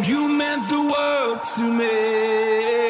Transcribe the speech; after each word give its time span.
you 0.00 0.28
meant 0.28 0.68
the 0.68 0.80
world 0.80 1.42
to 1.54 1.62
me. 1.62 2.81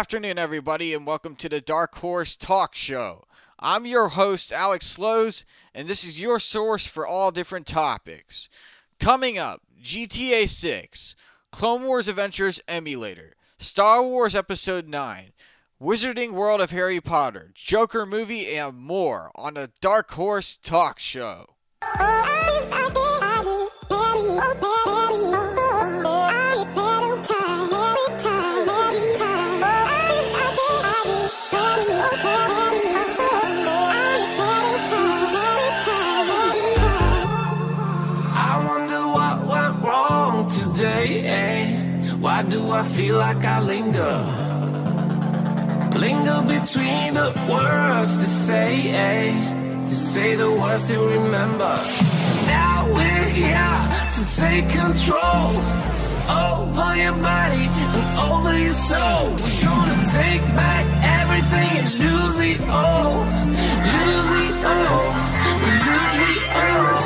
Afternoon, 0.00 0.38
everybody, 0.38 0.94
and 0.94 1.06
welcome 1.06 1.36
to 1.36 1.46
the 1.46 1.60
Dark 1.60 1.96
Horse 1.96 2.34
Talk 2.34 2.74
Show. 2.74 3.24
I'm 3.58 3.84
your 3.84 4.08
host, 4.08 4.50
Alex 4.50 4.86
Slowes, 4.86 5.44
and 5.74 5.86
this 5.86 6.04
is 6.04 6.18
your 6.18 6.40
source 6.40 6.86
for 6.86 7.06
all 7.06 7.30
different 7.30 7.66
topics. 7.66 8.48
Coming 8.98 9.36
up, 9.36 9.60
GTA 9.78 10.48
6, 10.48 11.16
Clone 11.52 11.82
Wars 11.82 12.08
Adventures 12.08 12.62
Emulator, 12.66 13.34
Star 13.58 14.02
Wars 14.02 14.34
Episode 14.34 14.88
9, 14.88 15.32
Wizarding 15.78 16.30
World 16.30 16.62
of 16.62 16.70
Harry 16.70 17.02
Potter, 17.02 17.50
Joker 17.54 18.06
movie, 18.06 18.56
and 18.56 18.78
more 18.78 19.30
on 19.34 19.52
the 19.52 19.70
Dark 19.82 20.12
Horse 20.12 20.56
Talk 20.56 20.98
Show. 20.98 21.56
I 42.80 42.82
feel 42.82 43.18
like 43.18 43.44
I 43.44 43.60
linger? 43.60 44.16
Linger 45.98 46.40
between 46.48 47.12
the 47.12 47.28
words 47.52 48.12
to 48.22 48.26
say, 48.26 48.88
eh? 48.88 49.84
To 49.84 49.94
say 49.94 50.34
the 50.34 50.50
words 50.50 50.88
to 50.88 50.98
remember. 50.98 51.74
Now 52.46 52.88
we're 52.88 53.28
here 53.40 53.76
to 54.16 54.22
take 54.34 54.66
control 54.70 55.50
over 56.48 56.96
your 56.96 57.16
body 57.20 57.66
and 57.68 58.18
over 58.30 58.58
your 58.58 58.72
soul. 58.72 59.28
We're 59.28 59.60
gonna 59.62 60.00
take 60.18 60.44
back 60.56 60.84
everything 61.20 61.72
and 61.84 61.94
lose 62.04 62.38
it 62.40 62.60
all. 62.62 63.26
Lose 63.94 64.32
it 64.46 64.56
all. 64.64 65.12
Lose 65.84 66.18
it 66.32 66.42
all. 66.56 66.99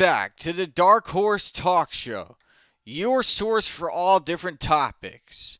Back 0.00 0.34
to 0.34 0.50
the 0.54 0.66
Dark 0.66 1.08
Horse 1.08 1.50
Talk 1.50 1.92
Show, 1.92 2.38
your 2.86 3.22
source 3.22 3.68
for 3.68 3.90
all 3.90 4.18
different 4.18 4.58
topics. 4.58 5.58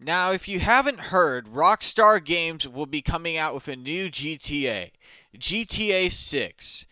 Now, 0.00 0.32
if 0.32 0.48
you 0.48 0.58
haven't 0.58 0.98
heard, 0.98 1.46
Rockstar 1.46 2.22
Games 2.22 2.66
will 2.66 2.86
be 2.86 3.02
coming 3.02 3.36
out 3.36 3.54
with 3.54 3.68
a 3.68 3.76
new 3.76 4.08
GTA, 4.08 4.90
GTA 5.38 6.10
6. 6.10 6.86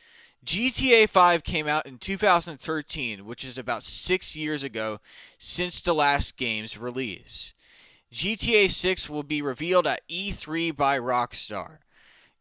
GTA 0.46 1.08
5 1.08 1.42
came 1.42 1.66
out 1.66 1.86
in 1.86 1.98
2013, 1.98 3.24
which 3.24 3.42
is 3.42 3.58
about 3.58 3.82
six 3.82 4.36
years 4.36 4.62
ago 4.62 5.00
since 5.36 5.80
the 5.80 5.92
last 5.92 6.36
game's 6.36 6.78
release. 6.78 7.52
GTA 8.12 8.70
6 8.70 9.10
will 9.10 9.24
be 9.24 9.42
revealed 9.42 9.88
at 9.88 10.08
E3 10.08 10.76
by 10.76 11.00
Rockstar. 11.00 11.78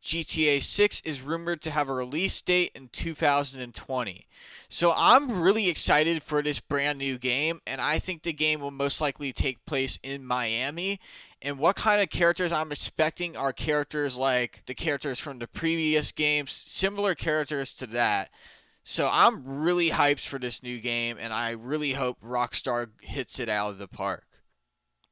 GTA 0.04 0.62
6 0.62 1.02
is 1.02 1.22
rumored 1.22 1.62
to 1.62 1.72
have 1.72 1.88
a 1.88 1.94
release 1.94 2.42
date 2.42 2.72
in 2.76 2.90
2020. 2.90 4.28
So 4.68 4.94
I'm 4.96 5.42
really 5.42 5.70
excited 5.70 6.22
for 6.22 6.42
this 6.42 6.60
brand 6.60 6.98
new 7.00 7.18
game, 7.18 7.62
and 7.66 7.80
I 7.80 8.00
think 8.00 8.24
the 8.24 8.34
game 8.34 8.60
will 8.60 8.72
most 8.72 9.00
likely 9.00 9.32
take 9.32 9.66
place 9.66 9.98
in 10.04 10.26
Miami. 10.26 11.00
And 11.42 11.58
what 11.58 11.76
kind 11.78 12.02
of 12.02 12.10
characters 12.10 12.52
I'm 12.52 12.72
expecting 12.72 13.38
are 13.38 13.54
characters 13.54 14.18
like 14.18 14.64
the 14.66 14.74
characters 14.74 15.20
from 15.20 15.40
the 15.40 15.48
previous 15.48 16.12
games, 16.12 16.52
similar 16.52 17.16
characters 17.16 17.74
to 17.76 17.88
that. 17.88 18.30
So 18.84 19.10
I'm 19.12 19.44
really 19.46 19.92
hyped 19.92 20.28
for 20.28 20.40
this 20.40 20.62
new 20.62 20.80
game, 20.80 21.18
and 21.20 21.32
I 21.32 21.52
really 21.52 21.94
hope 21.94 22.20
Rockstar 22.22 22.88
hits 23.02 23.40
it 23.40 23.48
out 23.48 23.70
of 23.70 23.78
the 23.78 23.88
park. 23.88 24.26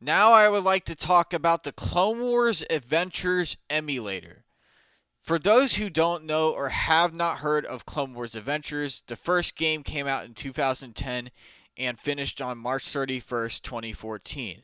Now 0.01 0.33
I 0.33 0.49
would 0.49 0.63
like 0.63 0.83
to 0.85 0.95
talk 0.95 1.31
about 1.31 1.63
the 1.63 1.71
Clone 1.71 2.19
Wars 2.19 2.63
Adventures 2.69 3.55
emulator. 3.69 4.40
For 5.31 5.39
those 5.39 5.75
who 5.75 5.89
don't 5.89 6.25
know 6.25 6.51
or 6.51 6.67
have 6.67 7.15
not 7.15 7.37
heard 7.37 7.65
of 7.65 7.85
Clone 7.85 8.13
Wars 8.13 8.35
Adventures, 8.35 9.01
the 9.07 9.15
first 9.15 9.55
game 9.55 9.81
came 9.81 10.05
out 10.05 10.25
in 10.25 10.33
2010 10.33 11.31
and 11.77 11.97
finished 11.97 12.41
on 12.41 12.57
March 12.57 12.83
31st, 12.83 13.61
2014. 13.61 14.63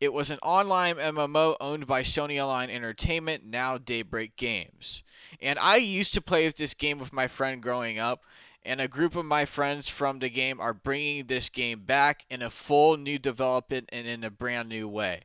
It 0.00 0.14
was 0.14 0.30
an 0.30 0.38
online 0.42 0.94
MMO 0.94 1.56
owned 1.60 1.86
by 1.86 2.04
Sony 2.04 2.42
Online 2.42 2.70
Entertainment, 2.70 3.44
now 3.44 3.76
Daybreak 3.76 4.36
Games. 4.36 5.02
And 5.42 5.58
I 5.58 5.76
used 5.76 6.14
to 6.14 6.22
play 6.22 6.48
this 6.48 6.72
game 6.72 6.98
with 6.98 7.12
my 7.12 7.28
friend 7.28 7.62
growing 7.62 7.98
up, 7.98 8.24
and 8.62 8.80
a 8.80 8.88
group 8.88 9.14
of 9.14 9.26
my 9.26 9.44
friends 9.44 9.90
from 9.90 10.20
the 10.20 10.30
game 10.30 10.58
are 10.58 10.72
bringing 10.72 11.26
this 11.26 11.50
game 11.50 11.80
back 11.80 12.24
in 12.30 12.40
a 12.40 12.48
full 12.48 12.96
new 12.96 13.18
development 13.18 13.90
and 13.92 14.06
in 14.06 14.24
a 14.24 14.30
brand 14.30 14.70
new 14.70 14.88
way. 14.88 15.20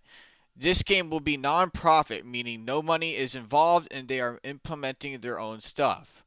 This 0.59 0.81
game 0.81 1.09
will 1.09 1.19
be 1.19 1.37
non 1.37 1.69
profit, 1.69 2.25
meaning 2.25 2.65
no 2.65 2.81
money 2.81 3.15
is 3.15 3.35
involved 3.35 3.87
and 3.91 4.07
they 4.07 4.19
are 4.19 4.39
implementing 4.43 5.19
their 5.19 5.39
own 5.39 5.61
stuff. 5.61 6.23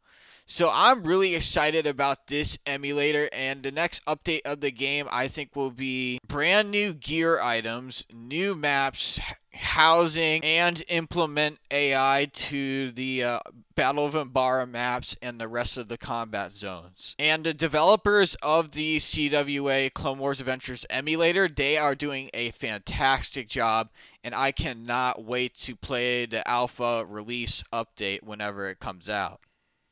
So 0.47 0.71
I'm 0.73 1.05
really 1.05 1.35
excited 1.35 1.87
about 1.87 2.27
this 2.27 2.59
emulator, 2.67 3.29
and 3.33 3.63
the 3.63 3.71
next 3.71 4.05
update 4.07 4.41
of 4.45 4.61
the 4.61 4.73
game 4.73 5.07
I 5.11 5.29
think 5.29 5.55
will 5.55 5.71
be 5.71 6.19
brand 6.27 6.73
new 6.73 6.93
gear 6.93 7.41
items, 7.41 8.05
new 8.13 8.57
maps, 8.57 9.21
housing 9.53 10.45
and 10.45 10.83
implement 10.89 11.59
AI 11.71 12.29
to 12.33 12.93
the 12.93 13.25
uh, 13.25 13.41
Battle 13.75 14.07
of 14.07 14.15
Umbara 14.15 14.69
maps 14.69 15.17
and 15.23 15.41
the 15.41 15.49
rest 15.49 15.77
of 15.77 15.89
the 15.89 15.99
combat 15.99 16.53
zones. 16.53 17.17
And 17.19 17.45
the 17.45 17.55
developers 17.55 18.35
of 18.37 18.73
the 18.73 18.99
CWA 18.99 19.93
Clone 19.93 20.19
Wars 20.19 20.41
Adventures 20.41 20.87
emulator, 20.91 21.49
they 21.49 21.77
are 21.77 21.95
doing 21.95 22.31
a 22.35 22.51
fantastic 22.51 23.49
job, 23.49 23.91
and 24.23 24.35
I 24.35 24.53
cannot 24.53 25.25
wait 25.25 25.55
to 25.57 25.75
play 25.77 26.27
the 26.27 26.47
alpha 26.49 27.05
release 27.09 27.65
update 27.73 28.23
whenever 28.23 28.69
it 28.69 28.81
comes 28.81 29.09
out. 29.09 29.41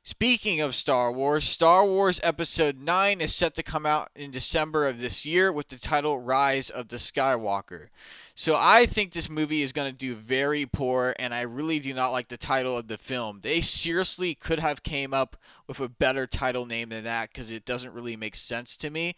Speaking 0.08 0.62
of 0.62 0.74
Star 0.74 1.12
Wars, 1.12 1.44
Star 1.44 1.84
Wars 1.84 2.18
Episode 2.22 2.80
9 2.80 3.20
is 3.20 3.34
set 3.34 3.54
to 3.56 3.62
come 3.62 3.84
out 3.84 4.08
in 4.16 4.30
December 4.30 4.88
of 4.88 5.00
this 5.00 5.26
year 5.26 5.52
with 5.52 5.68
the 5.68 5.78
title 5.78 6.18
Rise 6.18 6.70
of 6.70 6.88
the 6.88 6.96
Skywalker. 6.96 7.88
So 8.34 8.56
I 8.58 8.86
think 8.86 9.12
this 9.12 9.28
movie 9.28 9.60
is 9.60 9.74
going 9.74 9.92
to 9.92 9.96
do 9.96 10.14
very 10.14 10.64
poor 10.64 11.14
and 11.18 11.34
I 11.34 11.42
really 11.42 11.78
do 11.78 11.92
not 11.92 12.12
like 12.12 12.28
the 12.28 12.38
title 12.38 12.74
of 12.74 12.88
the 12.88 12.96
film. 12.96 13.40
They 13.42 13.60
seriously 13.60 14.34
could 14.34 14.60
have 14.60 14.82
came 14.82 15.12
up 15.12 15.36
with 15.66 15.78
a 15.78 15.90
better 15.90 16.26
title 16.26 16.64
name 16.64 16.88
than 16.88 17.04
that 17.04 17.34
cuz 17.34 17.50
it 17.50 17.66
doesn't 17.66 17.92
really 17.92 18.16
make 18.16 18.34
sense 18.34 18.78
to 18.78 18.88
me. 18.88 19.14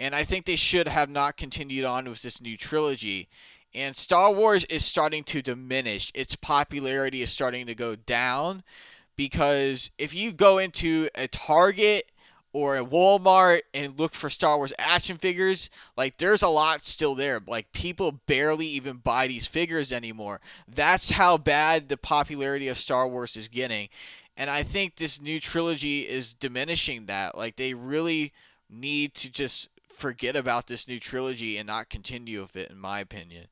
And 0.00 0.16
I 0.16 0.24
think 0.24 0.46
they 0.46 0.56
should 0.56 0.88
have 0.88 1.08
not 1.08 1.36
continued 1.36 1.84
on 1.84 2.08
with 2.08 2.22
this 2.22 2.40
new 2.40 2.56
trilogy. 2.56 3.28
And 3.72 3.94
Star 3.94 4.32
Wars 4.32 4.64
is 4.64 4.84
starting 4.84 5.22
to 5.24 5.42
diminish. 5.42 6.10
Its 6.12 6.34
popularity 6.34 7.22
is 7.22 7.30
starting 7.30 7.66
to 7.66 7.74
go 7.76 7.94
down 7.94 8.64
because 9.16 9.90
if 9.98 10.14
you 10.14 10.32
go 10.32 10.58
into 10.58 11.08
a 11.14 11.28
Target 11.28 12.10
or 12.52 12.76
a 12.76 12.84
Walmart 12.84 13.62
and 13.74 13.98
look 13.98 14.14
for 14.14 14.30
Star 14.30 14.56
Wars 14.56 14.72
action 14.78 15.18
figures, 15.18 15.68
like 15.96 16.18
there's 16.18 16.42
a 16.42 16.48
lot 16.48 16.84
still 16.84 17.14
there. 17.14 17.40
Like 17.46 17.72
people 17.72 18.20
barely 18.26 18.66
even 18.66 18.98
buy 18.98 19.26
these 19.26 19.46
figures 19.46 19.92
anymore. 19.92 20.40
That's 20.72 21.10
how 21.12 21.36
bad 21.36 21.88
the 21.88 21.96
popularity 21.96 22.68
of 22.68 22.78
Star 22.78 23.08
Wars 23.08 23.36
is 23.36 23.48
getting. 23.48 23.88
And 24.36 24.48
I 24.48 24.62
think 24.62 24.96
this 24.96 25.20
new 25.20 25.40
trilogy 25.40 26.00
is 26.00 26.32
diminishing 26.32 27.06
that. 27.06 27.36
Like 27.36 27.56
they 27.56 27.74
really 27.74 28.32
need 28.70 29.14
to 29.14 29.30
just 29.30 29.68
forget 29.88 30.36
about 30.36 30.66
this 30.66 30.88
new 30.88 30.98
trilogy 30.98 31.56
and 31.56 31.66
not 31.66 31.88
continue 31.88 32.40
with 32.40 32.56
it 32.56 32.70
in 32.70 32.78
my 32.78 33.00
opinion. 33.00 33.46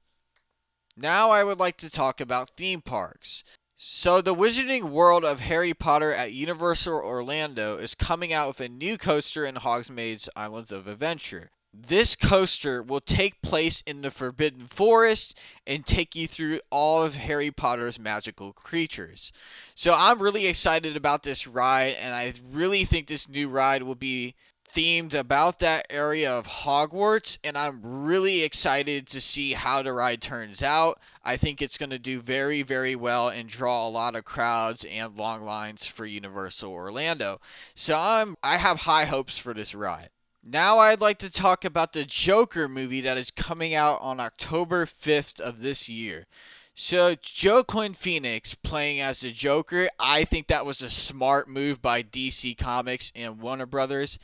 Now 0.97 1.31
I 1.31 1.43
would 1.43 1.58
like 1.58 1.76
to 1.79 1.91
talk 1.91 2.20
about 2.20 2.50
theme 2.50 2.82
parks. 2.82 3.43
So, 3.84 4.20
the 4.20 4.32
Wizarding 4.32 4.90
World 4.90 5.25
of 5.25 5.40
Harry 5.40 5.75
Potter 5.75 6.12
at 6.12 6.32
Universal 6.32 6.94
Orlando 6.94 7.79
is 7.79 7.96
coming 7.96 8.32
out 8.32 8.46
with 8.46 8.61
a 8.61 8.69
new 8.69 8.96
coaster 8.96 9.44
in 9.44 9.56
Hogsmeade's 9.56 10.29
Islands 10.37 10.70
of 10.70 10.87
Adventure. 10.87 11.50
This 11.75 12.14
coaster 12.14 12.81
will 12.81 13.00
take 13.00 13.43
place 13.43 13.81
in 13.81 14.02
the 14.02 14.12
Forbidden 14.12 14.69
Forest 14.69 15.37
and 15.67 15.84
take 15.84 16.14
you 16.14 16.29
through 16.29 16.61
all 16.70 17.02
of 17.02 17.17
Harry 17.17 17.50
Potter's 17.50 17.99
magical 17.99 18.52
creatures. 18.52 19.32
So, 19.75 19.96
I'm 19.99 20.23
really 20.23 20.46
excited 20.46 20.96
about 20.96 21.25
this 21.25 21.49
ride, 21.49 21.96
and 22.00 22.14
I 22.14 22.34
really 22.52 22.84
think 22.84 23.08
this 23.08 23.29
new 23.29 23.49
ride 23.49 23.82
will 23.82 23.96
be 23.96 24.37
themed 24.74 25.14
about 25.14 25.58
that 25.58 25.86
area 25.90 26.32
of 26.32 26.46
Hogwarts, 26.46 27.38
and 27.44 27.56
I'm 27.58 27.80
really 27.82 28.42
excited 28.42 29.06
to 29.08 29.20
see 29.20 29.52
how 29.52 29.82
the 29.82 29.92
ride 29.92 30.22
turns 30.22 30.62
out. 30.62 30.98
I 31.24 31.36
think 31.36 31.60
it's 31.60 31.78
going 31.78 31.90
to 31.90 31.98
do 31.98 32.20
very, 32.20 32.62
very 32.62 32.96
well 32.96 33.28
and 33.28 33.48
draw 33.48 33.86
a 33.86 33.90
lot 33.90 34.16
of 34.16 34.24
crowds 34.24 34.84
and 34.84 35.16
long 35.16 35.42
lines 35.42 35.84
for 35.84 36.06
Universal 36.06 36.72
Orlando. 36.72 37.40
So 37.74 37.96
I'm 37.98 38.36
I 38.42 38.56
have 38.56 38.80
high 38.80 39.04
hopes 39.04 39.38
for 39.38 39.54
this 39.54 39.74
ride. 39.74 40.08
Now 40.42 40.78
I'd 40.78 41.00
like 41.00 41.19
to 41.19 41.30
talk 41.30 41.64
about 41.64 41.92
the 41.92 42.04
Joker 42.04 42.69
movie 42.69 43.02
that 43.02 43.19
is 43.19 43.30
coming 43.30 43.74
out 43.74 44.00
on 44.00 44.19
October 44.19 44.86
5th 44.86 45.40
of 45.40 45.60
this 45.60 45.88
year. 45.88 46.26
So 46.74 47.16
Joaquin 47.42 47.92
Phoenix 47.92 48.54
playing 48.54 48.98
as 48.98 49.20
the 49.20 49.30
Joker, 49.30 49.88
I 50.00 50.24
think 50.24 50.46
that 50.46 50.64
was 50.64 50.80
a 50.80 50.88
smart 50.88 51.46
move 51.46 51.82
by 51.82 52.02
DC 52.02 52.56
Comics 52.56 53.12
and 53.14 53.40
Warner 53.40 53.66
Brothers. 53.66 54.19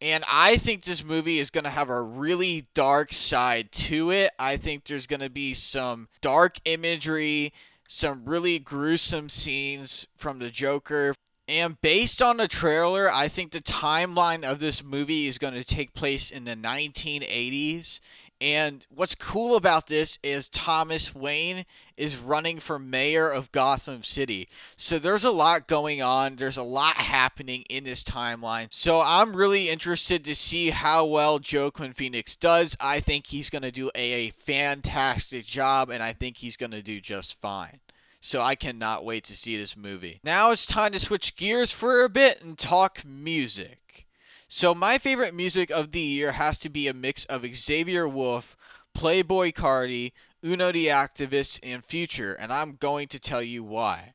And 0.00 0.24
I 0.30 0.56
think 0.56 0.82
this 0.82 1.04
movie 1.04 1.38
is 1.38 1.50
going 1.50 1.64
to 1.64 1.70
have 1.70 1.88
a 1.88 2.02
really 2.02 2.66
dark 2.74 3.12
side 3.12 3.72
to 3.72 4.10
it. 4.10 4.30
I 4.38 4.56
think 4.56 4.84
there's 4.84 5.06
going 5.06 5.20
to 5.20 5.30
be 5.30 5.54
some 5.54 6.08
dark 6.20 6.58
imagery, 6.64 7.52
some 7.88 8.24
really 8.24 8.58
gruesome 8.58 9.28
scenes 9.28 10.06
from 10.16 10.40
the 10.40 10.50
Joker. 10.50 11.14
And 11.46 11.80
based 11.82 12.22
on 12.22 12.38
the 12.38 12.48
trailer, 12.48 13.10
I 13.10 13.28
think 13.28 13.52
the 13.52 13.60
timeline 13.60 14.44
of 14.44 14.60
this 14.60 14.82
movie 14.82 15.26
is 15.26 15.36
going 15.38 15.54
to 15.54 15.64
take 15.64 15.92
place 15.92 16.30
in 16.30 16.44
the 16.44 16.56
1980s. 16.56 18.00
And 18.40 18.86
what's 18.90 19.14
cool 19.14 19.56
about 19.56 19.86
this 19.86 20.18
is 20.22 20.48
Thomas 20.48 21.14
Wayne 21.14 21.64
is 21.96 22.16
running 22.16 22.58
for 22.58 22.78
mayor 22.78 23.30
of 23.30 23.52
Gotham 23.52 24.02
City. 24.02 24.48
So 24.76 24.98
there's 24.98 25.24
a 25.24 25.30
lot 25.30 25.66
going 25.66 26.02
on. 26.02 26.36
There's 26.36 26.56
a 26.56 26.62
lot 26.62 26.96
happening 26.96 27.64
in 27.70 27.84
this 27.84 28.02
timeline. 28.02 28.66
So 28.70 29.00
I'm 29.04 29.34
really 29.34 29.70
interested 29.70 30.24
to 30.24 30.34
see 30.34 30.70
how 30.70 31.06
well 31.06 31.40
Joaquin 31.40 31.92
Phoenix 31.92 32.36
does. 32.36 32.76
I 32.80 33.00
think 33.00 33.26
he's 33.28 33.50
going 33.50 33.62
to 33.62 33.70
do 33.70 33.90
a, 33.94 34.12
a 34.26 34.30
fantastic 34.30 35.46
job, 35.46 35.90
and 35.90 36.02
I 36.02 36.12
think 36.12 36.36
he's 36.36 36.56
going 36.56 36.72
to 36.72 36.82
do 36.82 37.00
just 37.00 37.40
fine. 37.40 37.80
So 38.20 38.40
I 38.40 38.54
cannot 38.54 39.04
wait 39.04 39.24
to 39.24 39.36
see 39.36 39.56
this 39.56 39.76
movie. 39.76 40.20
Now 40.24 40.50
it's 40.50 40.66
time 40.66 40.92
to 40.92 40.98
switch 40.98 41.36
gears 41.36 41.70
for 41.70 42.04
a 42.04 42.08
bit 42.08 42.42
and 42.42 42.56
talk 42.56 43.04
music. 43.04 44.03
So 44.56 44.72
my 44.72 44.98
favorite 44.98 45.34
music 45.34 45.72
of 45.72 45.90
the 45.90 45.98
year 45.98 46.30
has 46.30 46.58
to 46.60 46.68
be 46.68 46.86
a 46.86 46.94
mix 46.94 47.24
of 47.24 47.44
Xavier 47.56 48.06
Wulf, 48.06 48.56
Playboi 48.96 49.52
Carti, 49.52 50.12
Uno 50.44 50.70
the 50.70 50.86
Activist, 50.86 51.58
and 51.64 51.84
Future, 51.84 52.34
and 52.34 52.52
I'm 52.52 52.76
going 52.76 53.08
to 53.08 53.18
tell 53.18 53.42
you 53.42 53.64
why. 53.64 54.14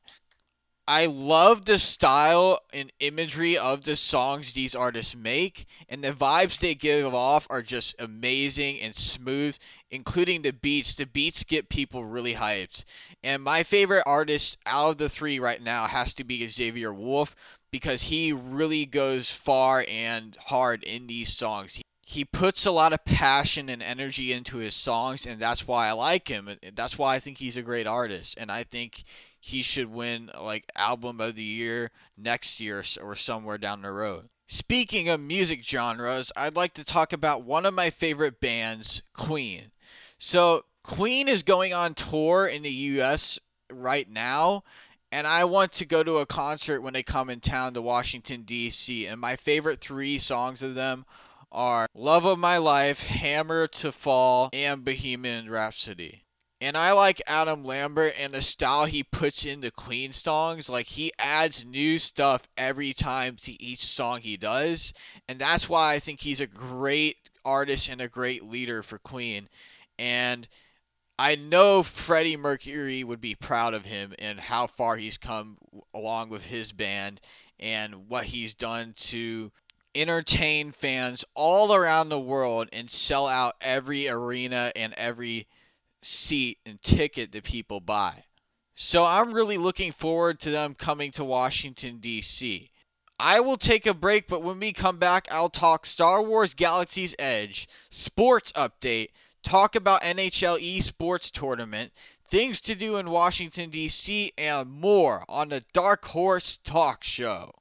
I 0.88 1.04
love 1.04 1.66
the 1.66 1.78
style 1.78 2.58
and 2.72 2.90
imagery 3.00 3.58
of 3.58 3.84
the 3.84 3.94
songs 3.94 4.54
these 4.54 4.74
artists 4.74 5.14
make, 5.14 5.66
and 5.90 6.02
the 6.02 6.12
vibes 6.12 6.58
they 6.58 6.74
give 6.74 7.14
off 7.14 7.46
are 7.50 7.60
just 7.60 7.94
amazing 8.00 8.80
and 8.80 8.94
smooth, 8.94 9.58
including 9.90 10.40
the 10.40 10.54
beats. 10.54 10.94
The 10.94 11.04
beats 11.04 11.44
get 11.44 11.68
people 11.68 12.06
really 12.06 12.34
hyped. 12.34 12.86
And 13.22 13.42
my 13.42 13.62
favorite 13.62 14.04
artist 14.06 14.56
out 14.64 14.92
of 14.92 14.96
the 14.96 15.10
three 15.10 15.38
right 15.38 15.60
now 15.60 15.86
has 15.86 16.14
to 16.14 16.24
be 16.24 16.48
Xavier 16.48 16.94
Wulf 16.94 17.36
because 17.70 18.04
he 18.04 18.32
really 18.32 18.86
goes 18.86 19.30
far 19.30 19.84
and 19.88 20.36
hard 20.46 20.82
in 20.84 21.06
these 21.06 21.32
songs. 21.32 21.80
He 22.02 22.24
puts 22.24 22.66
a 22.66 22.72
lot 22.72 22.92
of 22.92 23.04
passion 23.04 23.68
and 23.68 23.82
energy 23.82 24.32
into 24.32 24.56
his 24.58 24.74
songs, 24.74 25.26
and 25.26 25.40
that's 25.40 25.68
why 25.68 25.88
I 25.88 25.92
like 25.92 26.26
him. 26.26 26.50
That's 26.74 26.98
why 26.98 27.14
I 27.14 27.20
think 27.20 27.38
he's 27.38 27.56
a 27.56 27.62
great 27.62 27.86
artist, 27.86 28.36
and 28.38 28.50
I 28.50 28.64
think 28.64 29.04
he 29.38 29.62
should 29.62 29.90
win 29.90 30.30
like 30.38 30.70
album 30.76 31.20
of 31.20 31.36
the 31.36 31.42
year 31.42 31.92
next 32.18 32.58
year 32.58 32.82
or 33.00 33.14
somewhere 33.14 33.58
down 33.58 33.82
the 33.82 33.92
road. 33.92 34.28
Speaking 34.48 35.08
of 35.08 35.20
music 35.20 35.62
genres, 35.62 36.32
I'd 36.36 36.56
like 36.56 36.74
to 36.74 36.84
talk 36.84 37.12
about 37.12 37.44
one 37.44 37.64
of 37.64 37.72
my 37.72 37.90
favorite 37.90 38.40
bands, 38.40 39.02
Queen. 39.12 39.70
So, 40.18 40.64
Queen 40.82 41.28
is 41.28 41.44
going 41.44 41.72
on 41.72 41.94
tour 41.94 42.46
in 42.46 42.62
the 42.62 42.70
US 42.70 43.38
right 43.70 44.10
now, 44.10 44.64
and 45.12 45.26
I 45.26 45.44
want 45.44 45.72
to 45.72 45.84
go 45.84 46.02
to 46.02 46.18
a 46.18 46.26
concert 46.26 46.80
when 46.80 46.92
they 46.92 47.02
come 47.02 47.30
in 47.30 47.40
town 47.40 47.74
to 47.74 47.82
Washington, 47.82 48.42
D.C. 48.42 49.06
And 49.06 49.20
my 49.20 49.36
favorite 49.36 49.80
three 49.80 50.18
songs 50.18 50.62
of 50.62 50.74
them 50.74 51.04
are 51.52 51.86
Love 51.94 52.24
of 52.24 52.38
My 52.38 52.58
Life, 52.58 53.06
Hammer 53.06 53.66
to 53.66 53.90
Fall, 53.90 54.50
and 54.52 54.84
Bohemian 54.84 55.50
Rhapsody. 55.50 56.22
And 56.62 56.76
I 56.76 56.92
like 56.92 57.22
Adam 57.26 57.64
Lambert 57.64 58.12
and 58.18 58.34
the 58.34 58.42
style 58.42 58.84
he 58.84 59.02
puts 59.02 59.46
into 59.46 59.70
Queen 59.70 60.12
songs. 60.12 60.68
Like 60.68 60.86
he 60.86 61.10
adds 61.18 61.64
new 61.64 61.98
stuff 61.98 62.42
every 62.56 62.92
time 62.92 63.36
to 63.42 63.62
each 63.62 63.82
song 63.84 64.20
he 64.20 64.36
does. 64.36 64.92
And 65.26 65.38
that's 65.38 65.70
why 65.70 65.94
I 65.94 65.98
think 65.98 66.20
he's 66.20 66.40
a 66.40 66.46
great 66.46 67.30
artist 67.46 67.88
and 67.88 68.00
a 68.00 68.08
great 68.08 68.44
leader 68.44 68.82
for 68.82 68.98
Queen. 68.98 69.48
And 69.98 70.46
I 71.20 71.34
know 71.34 71.82
Freddie 71.82 72.38
Mercury 72.38 73.04
would 73.04 73.20
be 73.20 73.34
proud 73.34 73.74
of 73.74 73.84
him 73.84 74.14
and 74.18 74.40
how 74.40 74.66
far 74.66 74.96
he's 74.96 75.18
come 75.18 75.58
along 75.92 76.30
with 76.30 76.46
his 76.46 76.72
band 76.72 77.20
and 77.58 78.08
what 78.08 78.24
he's 78.24 78.54
done 78.54 78.94
to 78.96 79.52
entertain 79.94 80.72
fans 80.72 81.26
all 81.34 81.74
around 81.74 82.08
the 82.08 82.18
world 82.18 82.70
and 82.72 82.90
sell 82.90 83.26
out 83.26 83.56
every 83.60 84.08
arena 84.08 84.72
and 84.74 84.94
every 84.94 85.46
seat 86.00 86.56
and 86.64 86.80
ticket 86.80 87.32
that 87.32 87.44
people 87.44 87.80
buy. 87.80 88.24
So 88.72 89.04
I'm 89.04 89.34
really 89.34 89.58
looking 89.58 89.92
forward 89.92 90.40
to 90.40 90.50
them 90.50 90.72
coming 90.72 91.10
to 91.12 91.24
Washington, 91.24 91.98
D.C. 91.98 92.70
I 93.18 93.40
will 93.40 93.58
take 93.58 93.86
a 93.86 93.92
break, 93.92 94.26
but 94.26 94.42
when 94.42 94.58
we 94.58 94.72
come 94.72 94.96
back, 94.96 95.28
I'll 95.30 95.50
talk 95.50 95.84
Star 95.84 96.22
Wars 96.22 96.54
Galaxy's 96.54 97.14
Edge, 97.18 97.68
sports 97.90 98.52
update, 98.52 99.08
talk 99.42 99.74
about 99.74 100.02
NHL 100.02 100.58
esports 100.60 101.30
tournament, 101.30 101.92
things 102.26 102.60
to 102.62 102.74
do 102.74 102.96
in 102.96 103.10
Washington, 103.10 103.70
D.C., 103.70 104.32
and 104.38 104.70
more 104.70 105.24
on 105.28 105.48
the 105.48 105.64
Dark 105.72 106.04
Horse 106.06 106.56
Talk 106.56 107.02
Show. 107.04 107.52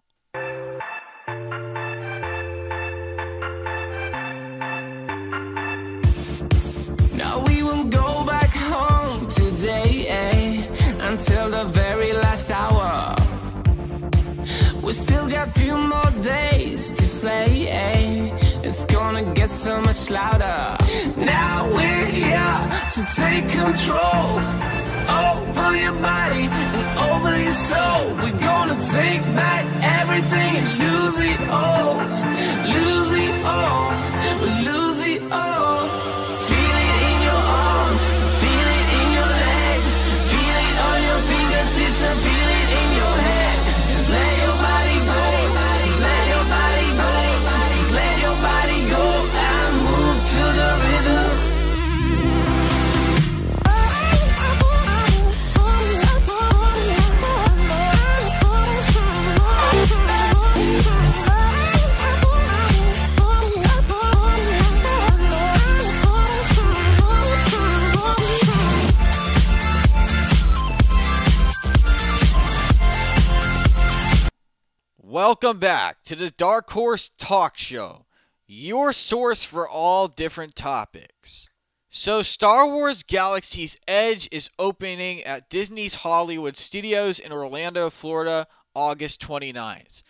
Now 7.15 7.43
we 7.47 7.63
will 7.63 7.85
go 7.85 8.25
back 8.25 8.49
home 8.49 9.27
today 9.27 10.07
eh? 10.07 10.63
until 11.01 11.49
the 11.49 11.65
very 11.65 12.13
last 12.13 12.49
hour. 12.49 13.15
We 14.81 14.93
still 14.93 15.27
got 15.27 15.49
few 15.53 15.77
more 15.77 16.11
days 16.21 16.91
to 16.93 17.03
slay. 17.03 17.67
Eh? 17.67 18.48
It's 18.69 18.85
gonna 18.85 19.23
get 19.33 19.49
so 19.49 19.81
much 19.81 20.11
louder. 20.11 20.77
Now 21.17 21.67
we're 21.75 22.05
here 22.05 22.57
to 22.95 23.01
take 23.15 23.49
control 23.49 24.29
over 25.09 25.75
your 25.75 25.93
body 25.93 26.45
and 26.77 26.87
over 27.09 27.33
your 27.45 27.57
soul. 27.69 28.13
We're 28.21 28.39
gonna 28.39 28.79
take 28.79 29.23
back 29.41 29.65
everything 29.99 30.51
and 30.61 30.69
lose 30.85 31.17
it 31.17 31.41
all. 31.49 31.95
Lose 32.77 33.11
it 33.25 33.35
all. 33.43 33.89
We 34.43 34.49
lose 34.69 34.99
it 34.99 35.31
all. 35.31 35.78
Welcome 75.29 75.59
back 75.59 76.01
to 76.05 76.15
the 76.15 76.31
Dark 76.31 76.71
Horse 76.71 77.11
Talk 77.19 77.55
Show, 77.55 78.07
your 78.47 78.91
source 78.91 79.43
for 79.43 79.69
all 79.69 80.07
different 80.07 80.55
topics. 80.55 81.51
So, 81.87 82.23
Star 82.23 82.65
Wars 82.65 83.03
Galaxy's 83.03 83.79
Edge 83.87 84.27
is 84.31 84.49
opening 84.57 85.21
at 85.21 85.47
Disney's 85.47 85.93
Hollywood 85.93 86.57
Studios 86.57 87.19
in 87.19 87.31
Orlando, 87.31 87.91
Florida, 87.91 88.47
August 88.73 89.21
29th. 89.21 90.01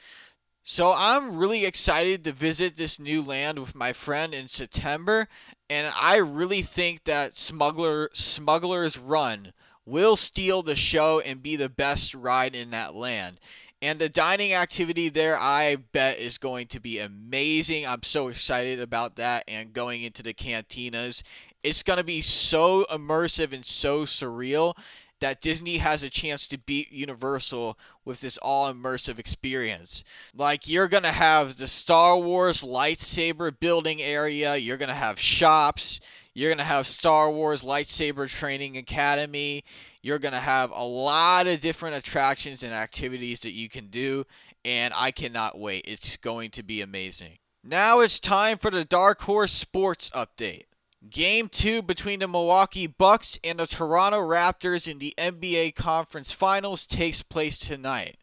So, 0.64 0.94
I'm 0.96 1.36
really 1.36 1.66
excited 1.66 2.24
to 2.24 2.32
visit 2.32 2.78
this 2.78 2.98
new 2.98 3.22
land 3.22 3.60
with 3.60 3.76
my 3.76 3.92
friend 3.92 4.34
in 4.34 4.48
September, 4.48 5.28
and 5.70 5.94
I 6.00 6.20
really 6.20 6.62
think 6.62 7.04
that 7.04 7.36
Smuggler 7.36 8.10
Smuggler's 8.14 8.98
Run 8.98 9.52
will 9.86 10.16
steal 10.16 10.62
the 10.62 10.78
show 10.78 11.20
and 11.20 11.44
be 11.44 11.58
the 11.58 11.68
best 11.68 12.14
ride 12.16 12.56
in 12.56 12.70
that 12.70 12.96
land. 12.96 13.40
And 13.82 13.98
the 13.98 14.10
dining 14.10 14.54
activity 14.54 15.08
there, 15.08 15.38
I 15.38 15.78
bet, 15.94 16.20
is 16.20 16.38
going 16.38 16.68
to 16.68 16.82
be 16.82 17.00
amazing. 17.00 17.88
I'm 17.88 18.04
so 18.04 18.28
excited 18.28 18.80
about 18.82 19.16
that 19.16 19.46
and 19.48 19.72
going 19.72 20.04
into 20.04 20.22
the 20.22 20.34
cantinas. 20.34 21.24
It's 21.64 21.84
going 21.84 21.98
to 21.98 22.04
be 22.04 22.22
so 22.22 22.86
immersive 22.92 23.54
and 23.54 23.66
so 23.66 24.04
surreal 24.04 24.76
that 25.22 25.42
Disney 25.42 25.78
has 25.78 26.04
a 26.04 26.10
chance 26.10 26.48
to 26.48 26.58
beat 26.58 26.92
Universal 26.92 27.78
with 28.06 28.22
this 28.22 28.38
all 28.38 28.72
immersive 28.72 29.20
experience. 29.20 30.04
Like, 30.36 30.70
you're 30.70 30.88
going 30.88 31.04
to 31.04 31.12
have 31.12 31.58
the 31.58 31.68
Star 31.68 32.18
Wars 32.18 32.64
lightsaber 32.64 33.58
building 33.58 34.02
area, 34.02 34.56
you're 34.56 34.78
going 34.78 34.90
to 34.90 34.96
have 34.96 35.20
shops, 35.20 36.00
you're 36.34 36.50
going 36.50 36.58
to 36.60 36.64
have 36.64 36.88
Star 36.88 37.32
Wars 37.32 37.64
Lightsaber 37.64 38.30
Training 38.30 38.78
Academy. 38.78 39.64
You're 40.02 40.20
going 40.20 40.34
to 40.34 40.40
have 40.40 40.72
a 40.72 40.84
lot 40.84 41.48
of 41.48 41.60
different 41.60 41.96
attractions 41.96 42.64
and 42.64 42.74
activities 42.74 43.42
that 43.42 43.52
you 43.52 43.70
can 43.70 43.88
do, 43.88 44.26
and 44.64 44.94
I 44.96 45.12
cannot 45.12 45.60
wait. 45.60 45.86
It's 45.88 46.18
going 46.18 46.52
to 46.52 46.64
be 46.64 46.82
amazing. 46.82 47.38
Now 47.64 48.00
it's 48.00 48.20
time 48.20 48.58
for 48.58 48.72
the 48.72 48.86
Dark 48.86 49.22
Horse 49.22 49.52
Sports 49.52 50.10
Update. 50.12 50.64
Game 51.10 51.48
2 51.48 51.82
between 51.82 52.20
the 52.20 52.28
Milwaukee 52.28 52.88
Bucks 52.88 53.40
and 53.44 53.60
the 53.60 53.66
Toronto 53.66 54.20
Raptors 54.20 54.90
in 54.90 55.00
the 55.00 55.14
NBA 55.18 55.76
Conference 55.76 56.32
Finals 56.32 56.86
takes 56.86 57.22
place 57.22 57.58
tonight. 57.58 58.18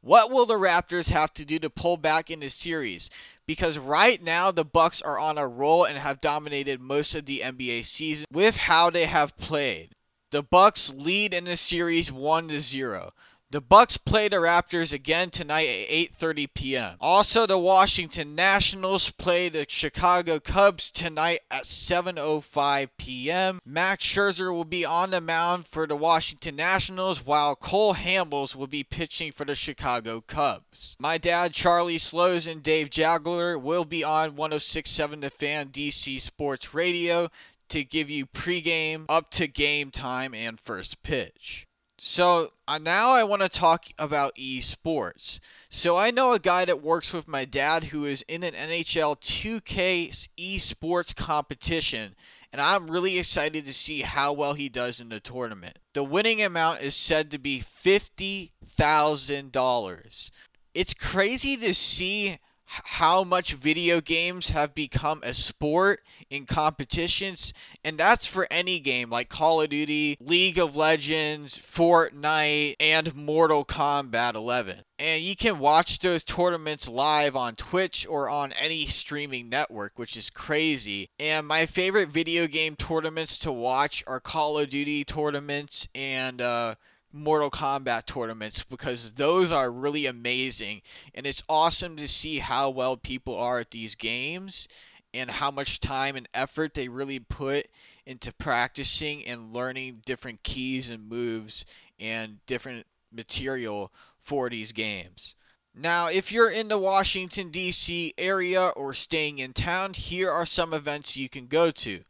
What 0.00 0.30
will 0.30 0.46
the 0.46 0.54
Raptors 0.54 1.10
have 1.10 1.32
to 1.34 1.44
do 1.44 1.58
to 1.58 1.68
pull 1.68 1.96
back 1.96 2.30
in 2.30 2.40
the 2.40 2.48
series? 2.48 3.10
Because 3.50 3.78
right 3.78 4.22
now 4.22 4.52
the 4.52 4.64
Bucks 4.64 5.02
are 5.02 5.18
on 5.18 5.36
a 5.36 5.48
roll 5.48 5.82
and 5.82 5.98
have 5.98 6.20
dominated 6.20 6.80
most 6.80 7.16
of 7.16 7.26
the 7.26 7.40
NBA 7.40 7.84
season 7.84 8.24
with 8.32 8.56
how 8.56 8.90
they 8.90 9.06
have 9.06 9.36
played. 9.36 9.90
The 10.30 10.40
Bucks 10.40 10.94
lead 10.94 11.34
in 11.34 11.46
the 11.46 11.56
series 11.56 12.12
1 12.12 12.46
to 12.46 12.60
0. 12.60 13.10
The 13.52 13.60
Bucks 13.60 13.96
play 13.96 14.28
the 14.28 14.36
Raptors 14.36 14.92
again 14.92 15.30
tonight 15.30 15.66
at 15.66 15.88
8:30 15.88 16.54
p.m. 16.54 16.96
Also, 17.00 17.48
the 17.48 17.58
Washington 17.58 18.36
Nationals 18.36 19.10
play 19.10 19.48
the 19.48 19.66
Chicago 19.68 20.38
Cubs 20.38 20.88
tonight 20.88 21.40
at 21.50 21.64
7:05 21.64 22.90
p.m. 22.96 23.58
Max 23.64 24.04
Scherzer 24.06 24.52
will 24.52 24.64
be 24.64 24.84
on 24.84 25.10
the 25.10 25.20
mound 25.20 25.66
for 25.66 25.88
the 25.88 25.96
Washington 25.96 26.54
Nationals 26.54 27.26
while 27.26 27.56
Cole 27.56 27.94
Hamels 27.94 28.54
will 28.54 28.68
be 28.68 28.84
pitching 28.84 29.32
for 29.32 29.44
the 29.44 29.56
Chicago 29.56 30.20
Cubs. 30.20 30.96
My 31.00 31.18
dad 31.18 31.52
Charlie 31.52 31.98
Slowes 31.98 32.46
and 32.46 32.62
Dave 32.62 32.88
Jageler 32.88 33.60
will 33.60 33.84
be 33.84 34.04
on 34.04 34.36
106.7 34.36 35.22
The 35.22 35.30
Fan 35.30 35.70
DC 35.70 36.20
Sports 36.20 36.72
Radio 36.72 37.28
to 37.68 37.82
give 37.82 38.10
you 38.10 38.26
pregame, 38.26 39.06
up 39.08 39.28
to 39.32 39.48
game 39.48 39.90
time, 39.90 40.34
and 40.34 40.60
first 40.60 41.02
pitch. 41.02 41.66
So 42.02 42.54
uh, 42.66 42.78
now 42.78 43.10
I 43.10 43.24
want 43.24 43.42
to 43.42 43.48
talk 43.50 43.84
about 43.98 44.34
esports. 44.36 45.38
So 45.68 45.98
I 45.98 46.10
know 46.10 46.32
a 46.32 46.38
guy 46.38 46.64
that 46.64 46.82
works 46.82 47.12
with 47.12 47.28
my 47.28 47.44
dad 47.44 47.84
who 47.84 48.06
is 48.06 48.22
in 48.22 48.42
an 48.42 48.54
NHL 48.54 49.20
2K 49.20 50.28
esports 50.38 51.14
competition, 51.14 52.14
and 52.54 52.62
I'm 52.62 52.90
really 52.90 53.18
excited 53.18 53.66
to 53.66 53.74
see 53.74 54.00
how 54.00 54.32
well 54.32 54.54
he 54.54 54.70
does 54.70 55.02
in 55.02 55.10
the 55.10 55.20
tournament. 55.20 55.78
The 55.92 56.02
winning 56.02 56.40
amount 56.40 56.80
is 56.80 56.96
said 56.96 57.30
to 57.32 57.38
be 57.38 57.60
$50,000. 57.60 60.30
It's 60.72 60.94
crazy 60.94 61.58
to 61.58 61.74
see 61.74 62.38
how 62.70 63.24
much 63.24 63.54
video 63.54 64.00
games 64.00 64.50
have 64.50 64.74
become 64.74 65.20
a 65.24 65.34
sport 65.34 66.02
in 66.30 66.46
competitions 66.46 67.52
and 67.84 67.98
that's 67.98 68.26
for 68.26 68.46
any 68.50 68.78
game 68.78 69.10
like 69.10 69.28
Call 69.28 69.60
of 69.60 69.70
Duty, 69.70 70.16
League 70.20 70.58
of 70.58 70.76
Legends, 70.76 71.58
Fortnite 71.58 72.76
and 72.78 73.14
Mortal 73.14 73.64
Kombat 73.64 74.34
11. 74.34 74.82
And 74.98 75.22
you 75.22 75.34
can 75.34 75.58
watch 75.58 75.98
those 75.98 76.22
tournaments 76.22 76.86
live 76.86 77.34
on 77.34 77.54
Twitch 77.56 78.06
or 78.08 78.28
on 78.28 78.52
any 78.52 78.86
streaming 78.86 79.48
network, 79.48 79.98
which 79.98 80.16
is 80.16 80.28
crazy. 80.28 81.08
And 81.18 81.46
my 81.46 81.64
favorite 81.64 82.10
video 82.10 82.46
game 82.46 82.76
tournaments 82.76 83.38
to 83.38 83.52
watch 83.52 84.04
are 84.06 84.20
Call 84.20 84.58
of 84.58 84.68
Duty 84.68 85.04
tournaments 85.04 85.88
and 85.94 86.42
uh 86.42 86.74
Mortal 87.12 87.50
Kombat 87.50 88.06
tournaments 88.06 88.62
because 88.62 89.14
those 89.14 89.50
are 89.52 89.70
really 89.70 90.06
amazing 90.06 90.82
and 91.14 91.26
it's 91.26 91.42
awesome 91.48 91.96
to 91.96 92.06
see 92.06 92.38
how 92.38 92.70
well 92.70 92.96
people 92.96 93.36
are 93.36 93.58
at 93.58 93.70
these 93.70 93.94
games 93.94 94.68
and 95.12 95.30
how 95.30 95.50
much 95.50 95.80
time 95.80 96.16
and 96.16 96.28
effort 96.32 96.74
they 96.74 96.88
really 96.88 97.18
put 97.18 97.66
into 98.06 98.32
practicing 98.34 99.24
and 99.26 99.52
learning 99.52 100.00
different 100.06 100.42
keys 100.42 100.90
and 100.90 101.08
moves 101.08 101.64
and 101.98 102.38
different 102.46 102.86
material 103.12 103.92
for 104.20 104.48
these 104.48 104.72
games. 104.72 105.34
Now, 105.74 106.08
if 106.08 106.32
you're 106.32 106.50
in 106.50 106.68
the 106.68 106.78
Washington, 106.78 107.50
D.C. 107.50 108.14
area 108.18 108.68
or 108.68 108.92
staying 108.92 109.38
in 109.38 109.52
town, 109.52 109.94
here 109.94 110.30
are 110.30 110.46
some 110.46 110.74
events 110.74 111.16
you 111.16 111.28
can 111.28 111.46
go 111.46 111.70
to. 111.70 112.02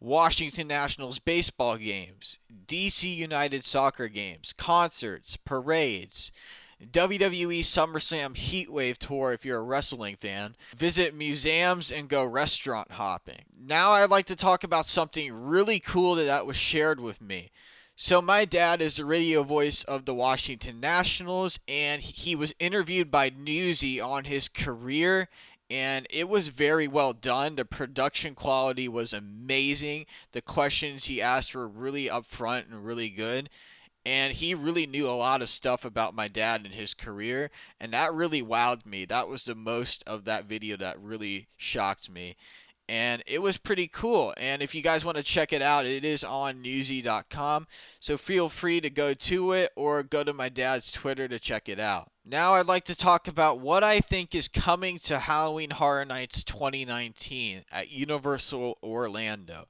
Washington 0.00 0.68
Nationals 0.68 1.18
baseball 1.18 1.76
games, 1.76 2.38
DC 2.66 3.14
United 3.14 3.64
soccer 3.64 4.08
games, 4.08 4.52
concerts, 4.52 5.36
parades, 5.36 6.30
WWE 6.80 7.60
SummerSlam 7.60 8.34
Heatwave 8.34 8.98
Tour 8.98 9.32
if 9.32 9.44
you're 9.44 9.58
a 9.58 9.62
wrestling 9.62 10.14
fan, 10.14 10.54
visit 10.76 11.12
museums, 11.12 11.90
and 11.90 12.08
go 12.08 12.24
restaurant 12.24 12.92
hopping. 12.92 13.44
Now 13.58 13.90
I'd 13.90 14.10
like 14.10 14.26
to 14.26 14.36
talk 14.36 14.62
about 14.62 14.86
something 14.86 15.32
really 15.32 15.80
cool 15.80 16.14
that, 16.14 16.24
that 16.24 16.46
was 16.46 16.56
shared 16.56 17.00
with 17.00 17.20
me. 17.20 17.50
So, 17.96 18.22
my 18.22 18.44
dad 18.44 18.80
is 18.80 18.94
the 18.94 19.04
radio 19.04 19.42
voice 19.42 19.82
of 19.82 20.04
the 20.04 20.14
Washington 20.14 20.78
Nationals, 20.78 21.58
and 21.66 22.00
he 22.00 22.36
was 22.36 22.54
interviewed 22.60 23.10
by 23.10 23.32
Newsy 23.36 24.00
on 24.00 24.22
his 24.22 24.46
career 24.46 25.28
and 25.70 26.06
it 26.10 26.28
was 26.28 26.48
very 26.48 26.88
well 26.88 27.12
done. 27.12 27.56
The 27.56 27.64
production 27.64 28.34
quality 28.34 28.88
was 28.88 29.12
amazing. 29.12 30.06
The 30.32 30.42
questions 30.42 31.04
he 31.04 31.20
asked 31.20 31.54
were 31.54 31.68
really 31.68 32.06
upfront 32.06 32.70
and 32.70 32.84
really 32.84 33.10
good. 33.10 33.50
And 34.06 34.32
he 34.32 34.54
really 34.54 34.86
knew 34.86 35.06
a 35.06 35.10
lot 35.10 35.42
of 35.42 35.50
stuff 35.50 35.84
about 35.84 36.14
my 36.14 36.28
dad 36.28 36.62
and 36.64 36.72
his 36.72 36.94
career, 36.94 37.50
and 37.78 37.92
that 37.92 38.14
really 38.14 38.42
wowed 38.42 38.86
me. 38.86 39.04
That 39.04 39.28
was 39.28 39.44
the 39.44 39.54
most 39.54 40.02
of 40.06 40.24
that 40.24 40.46
video 40.46 40.78
that 40.78 40.98
really 40.98 41.48
shocked 41.58 42.08
me. 42.08 42.36
And 42.88 43.22
it 43.26 43.42
was 43.42 43.58
pretty 43.58 43.86
cool. 43.86 44.32
And 44.38 44.62
if 44.62 44.74
you 44.74 44.80
guys 44.80 45.04
want 45.04 45.18
to 45.18 45.22
check 45.22 45.52
it 45.52 45.60
out, 45.60 45.84
it 45.84 46.06
is 46.06 46.24
on 46.24 46.62
newsy.com. 46.62 47.66
So 48.00 48.16
feel 48.16 48.48
free 48.48 48.80
to 48.80 48.88
go 48.88 49.12
to 49.12 49.52
it 49.52 49.70
or 49.76 50.02
go 50.02 50.24
to 50.24 50.32
my 50.32 50.48
dad's 50.48 50.90
Twitter 50.90 51.28
to 51.28 51.38
check 51.38 51.68
it 51.68 51.78
out. 51.78 52.10
Now 52.30 52.54
I'd 52.54 52.66
like 52.66 52.84
to 52.84 52.94
talk 52.94 53.26
about 53.26 53.60
what 53.60 53.82
I 53.82 54.00
think 54.00 54.34
is 54.34 54.48
coming 54.48 54.98
to 54.98 55.18
Halloween 55.18 55.70
Horror 55.70 56.04
Nights 56.04 56.44
2019 56.44 57.64
at 57.72 57.90
Universal 57.90 58.76
Orlando. 58.82 59.66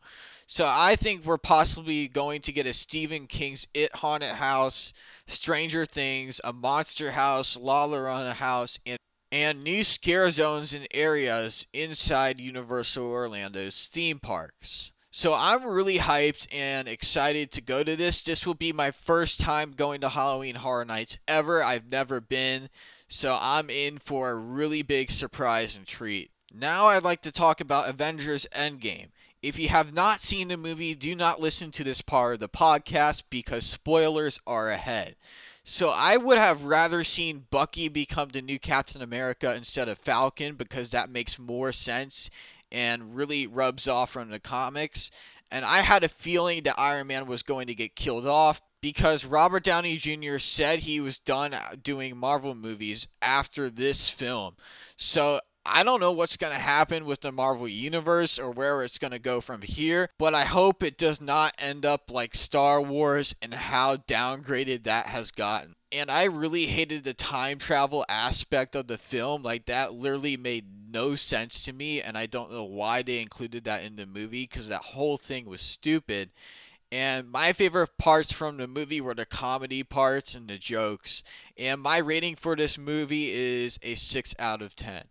So 0.49 0.67
I 0.69 0.97
think 0.97 1.25
we're 1.25 1.39
possibly 1.39 2.09
going 2.09 2.41
to 2.41 2.53
get 2.53 2.67
a 2.67 2.73
Stephen 2.75 3.29
King's 3.29 3.69
It 3.75 3.95
Haunted 3.95 4.31
House, 4.31 4.93
Stranger 5.29 5.85
Things, 5.85 6.41
a 6.43 6.53
Monster 6.53 7.13
House, 7.13 7.57
La 7.57 7.87
Llorona 7.87 8.33
House, 8.33 8.81
and 8.85 8.99
and 9.31 9.63
new 9.63 9.85
scare 9.85 10.29
zones 10.33 10.75
and 10.75 10.89
areas 10.93 11.67
inside 11.73 12.41
Universal 12.41 13.07
Orlando's 13.07 13.87
theme 13.87 14.19
parks. 14.19 14.91
So 15.11 15.35
I'm 15.35 15.65
really 15.65 15.97
hyped 15.97 16.47
and 16.53 16.87
excited 16.87 17.51
to 17.53 17.63
go 17.63 17.83
to 17.83 17.97
this. 17.97 18.23
This 18.23 18.47
will 18.47 18.55
be 18.55 18.73
my 18.73 18.91
first 18.91 19.41
time 19.41 19.73
going 19.73 20.03
to 20.03 20.11
Halloween 20.11 20.57
Horror 20.57 20.85
Nights 20.85 21.17
ever. 21.27 21.63
I've 21.63 21.91
never 21.91 22.21
been. 22.21 22.69
So 23.09 23.39
I'm 23.41 23.71
in 23.71 23.99
for 23.99 24.31
a 24.31 24.35
really 24.35 24.83
big 24.83 25.11
surprise 25.11 25.77
and 25.77 25.87
treat. 25.87 26.31
Now 26.53 26.87
I'd 26.87 27.05
like 27.05 27.23
to 27.23 27.33
talk 27.33 27.61
about 27.61 27.89
Avengers 27.89 28.47
Endgame. 28.55 29.09
If 29.43 29.59
you 29.59 29.69
have 29.69 29.95
not 29.95 30.21
seen 30.21 30.49
the 30.49 30.57
movie, 30.57 30.95
do 30.95 31.15
not 31.15 31.41
listen 31.41 31.71
to 31.73 31.85
this 31.85 32.03
part 32.03 32.35
of 32.35 32.41
the 32.41 32.49
podcast 32.49 33.25
because 33.31 33.65
spoilers 33.65 34.39
are 34.47 34.69
ahead. 34.69 35.17
So 35.65 35.93
I 35.95 36.17
would 36.17 36.39
have 36.39 36.65
rather 36.65 37.05
seen 37.05 37.47
Bucky 37.51 37.89
become 37.89 38.31
the 38.31 38.43
new 38.43 38.59
Captain 38.59 39.03
America 39.03 39.55
instead 39.55 39.89
of 39.89 39.99
Falcon 39.99 40.55
because 40.55 40.91
that 40.91 41.11
makes 41.11 41.39
more 41.39 41.73
sense 41.73 42.31
and 42.73 43.15
really 43.15 43.47
rubs 43.47 43.89
off 43.89 44.11
from 44.11 44.31
the 44.31 44.41
comics. 44.41 45.11
And 45.51 45.65
I 45.65 45.79
had 45.79 46.05
a 46.05 46.09
feeling 46.09 46.63
that 46.65 46.79
Iron 46.79 47.07
Man 47.07 47.27
was 47.27 47.43
going 47.43 47.69
to 47.69 47.75
get 47.75 47.97
killed 47.97 48.27
off 48.27 48.61
because 48.81 49.25
Robert 49.25 49.65
Downey 49.65 49.97
Jr. 49.97 50.39
said 50.39 50.81
he 50.81 51.01
was 51.01 51.19
done 51.19 51.55
uh, 51.55 51.61
doing 51.83 52.17
Marvel 52.17 52.55
movies 52.55 53.09
after 53.23 53.71
this 53.71 54.09
film. 54.09 54.57
So 54.97 55.41
I 55.71 55.83
don't 55.83 56.01
know 56.01 56.13
what's 56.13 56.37
going 56.37 56.53
to 56.53 56.59
happen 56.59 57.05
with 57.05 57.21
the 57.21 57.33
Marvel 57.33 57.69
Universe 57.69 58.39
or 58.39 58.51
where 58.51 58.83
it's 58.83 58.99
going 58.99 59.11
to 59.11 59.19
go 59.19 59.41
from 59.41 59.61
here, 59.61 60.09
but 60.19 60.35
I 60.35 60.45
hope 60.45 60.83
it 60.83 60.97
does 60.97 61.21
not 61.21 61.55
end 61.59 61.85
up 61.85 62.11
like 62.11 62.35
Star 62.35 62.81
Wars 62.81 63.35
and 63.43 63.53
how 63.53 63.97
downgraded 63.97 64.85
that 64.85 65.07
has 65.07 65.31
gotten. 65.31 65.75
And 65.93 66.11
I 66.11 66.25
really 66.25 66.67
hated 66.67 67.05
the 67.05 67.15
time 67.15 67.59
travel 67.59 68.05
aspect 68.09 68.77
of 68.77 68.87
the 68.87 68.99
film. 68.99 69.43
Like, 69.43 69.67
that 69.67 69.95
literally 69.95 70.37
made 70.37 70.78
no 70.93 71.15
sense 71.15 71.63
to 71.65 71.73
me, 71.73 72.03
and 72.03 72.17
I 72.17 72.27
don't 72.27 72.51
know 72.51 72.65
why 72.65 73.03
they 73.03 73.21
included 73.21 73.65
that 73.65 73.85
in 73.85 73.97
the 73.97 74.07
movie 74.07 74.45
because 74.45 74.69
that 74.69 74.83
whole 74.83 75.17
thing 75.17 75.47
was 75.47 75.61
stupid. 75.61 76.31
And 76.91 77.31
my 77.31 77.53
favorite 77.53 77.99
parts 77.99 78.33
from 78.33 78.57
the 78.57 78.67
movie 78.67 79.01
were 79.01 79.15
the 79.15 79.27
comedy 79.27 79.83
parts 79.83 80.35
and 80.35 80.49
the 80.49 80.57
jokes. 80.57 81.23
And 81.59 81.83
my 81.83 81.99
rating 81.99 82.35
for 82.35 82.57
this 82.57 82.79
movie 82.79 83.31
is 83.31 83.79
a 83.83 83.95
6 83.95 84.35
out 84.39 84.63
of 84.63 84.75
10. 84.75 85.05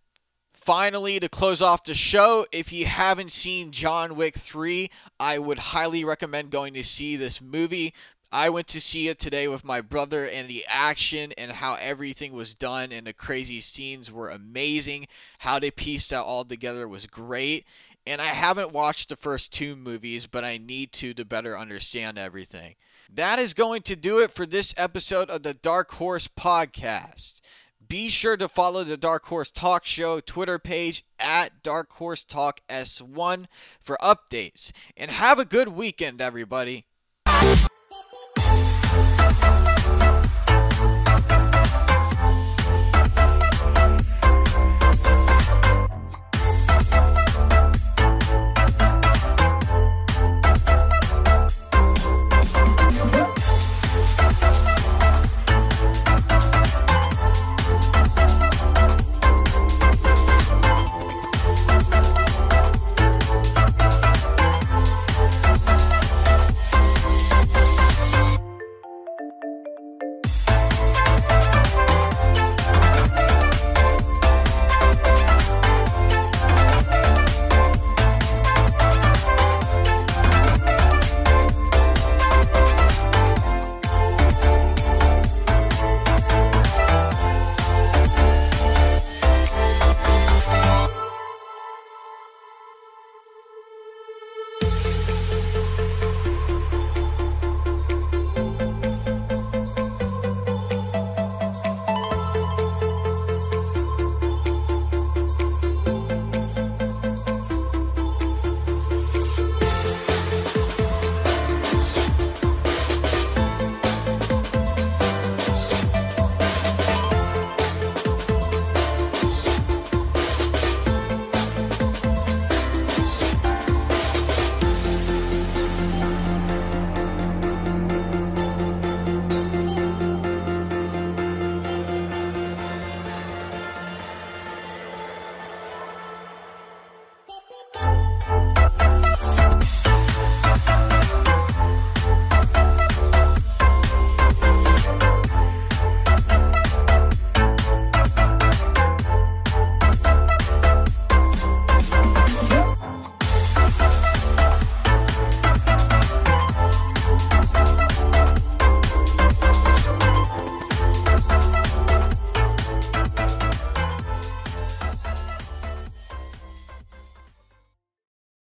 Finally, 0.53 1.19
to 1.19 1.29
close 1.29 1.61
off 1.61 1.83
the 1.85 1.93
show, 1.93 2.45
if 2.51 2.73
you 2.73 2.85
haven't 2.85 3.31
seen 3.31 3.71
John 3.71 4.15
Wick 4.15 4.35
3, 4.35 4.89
I 5.19 5.39
would 5.39 5.59
highly 5.59 6.03
recommend 6.03 6.49
going 6.49 6.73
to 6.73 6.83
see 6.83 7.15
this 7.15 7.39
movie. 7.41 7.93
I 8.31 8.49
went 8.49 8.67
to 8.67 8.81
see 8.81 9.07
it 9.07 9.19
today 9.19 9.47
with 9.47 9.63
my 9.63 9.79
brother, 9.79 10.25
and 10.25 10.47
the 10.47 10.65
action 10.67 11.31
and 11.37 11.51
how 11.51 11.75
everything 11.75 12.33
was 12.33 12.53
done 12.53 12.91
and 12.91 13.07
the 13.07 13.13
crazy 13.13 13.61
scenes 13.61 14.11
were 14.11 14.29
amazing. 14.29 15.07
How 15.39 15.59
they 15.59 15.71
pieced 15.71 16.09
that 16.09 16.23
all 16.23 16.43
together 16.43 16.87
was 16.87 17.05
great. 17.05 17.65
And 18.05 18.21
I 18.21 18.25
haven't 18.25 18.71
watched 18.71 19.09
the 19.09 19.15
first 19.15 19.51
two 19.51 19.75
movies, 19.75 20.27
but 20.27 20.43
I 20.43 20.57
need 20.57 20.91
to 20.93 21.13
to 21.13 21.25
better 21.25 21.57
understand 21.57 22.17
everything. 22.17 22.75
That 23.13 23.39
is 23.39 23.53
going 23.53 23.81
to 23.83 23.95
do 23.95 24.19
it 24.19 24.31
for 24.31 24.45
this 24.45 24.73
episode 24.77 25.29
of 25.29 25.43
the 25.43 25.53
Dark 25.53 25.91
Horse 25.91 26.27
Podcast. 26.27 27.41
Be 27.85 28.09
sure 28.09 28.35
to 28.35 28.49
follow 28.49 28.83
the 28.83 28.97
Dark 28.97 29.25
Horse 29.25 29.51
Talk 29.51 29.85
Show 29.85 30.19
Twitter 30.19 30.59
page 30.59 31.05
at 31.19 31.63
Dark 31.63 31.93
Horse 31.93 32.25
Talk 32.25 32.59
S1 32.69 33.45
for 33.79 33.97
updates. 34.01 34.73
And 34.97 35.11
have 35.11 35.39
a 35.39 35.45
good 35.45 35.69
weekend, 35.69 36.19
everybody. 36.21 36.85